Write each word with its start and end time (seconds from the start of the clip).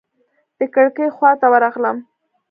د 0.57 0.59
کړکۍ 0.73 1.07
خواته 1.15 1.47
ورغلم. 1.53 1.97